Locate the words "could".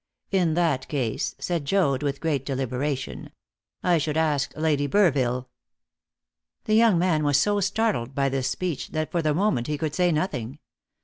9.77-9.93